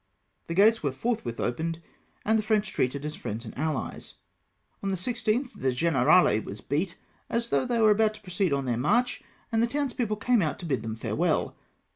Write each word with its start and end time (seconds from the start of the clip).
The 0.47 0.55
gates 0.55 0.81
were 0.81 0.91
forth'\vith 0.91 1.39
opened, 1.39 1.79
and 2.25 2.39
the 2.39 2.41
French 2.41 2.71
treated 2.73 3.05
as 3.05 3.15
friends 3.15 3.45
and 3.45 3.53
alUes. 3.53 4.15
On 4.81 4.89
the 4.89 4.95
IGth, 4.95 5.53
the 5.53 5.69
gencrale 5.71 6.41
was 6.43 6.59
beat, 6.59 6.97
as 7.29 7.49
though 7.49 7.67
they 7.67 7.79
were 7.79 7.91
about 7.91 8.15
to 8.15 8.21
pro 8.21 8.31
ceed 8.31 8.51
on 8.57 8.65
their 8.65 8.77
march, 8.77 9.21
and 9.51 9.61
the 9.61 9.67
townspeople 9.67 10.17
came 10.17 10.41
out 10.41 10.57
to 10.57 10.65
bid 10.65 10.81
them 10.81 10.95
farewell. 10.95 11.55